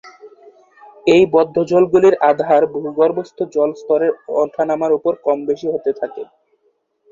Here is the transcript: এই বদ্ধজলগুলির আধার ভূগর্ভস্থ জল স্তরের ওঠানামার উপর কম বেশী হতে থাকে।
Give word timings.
এই 1.07 1.23
বদ্ধজলগুলির 1.33 2.15
আধার 2.29 2.61
ভূগর্ভস্থ 2.73 3.37
জল 3.55 3.69
স্তরের 3.73 4.11
ওঠানামার 4.37 4.91
উপর 4.97 5.13
কম 5.25 5.37
বেশী 5.47 5.67
হতে 5.73 5.91
থাকে। 5.99 6.23